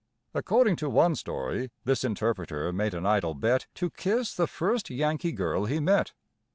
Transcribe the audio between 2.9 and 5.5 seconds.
an idle bet to kiss the first Yankee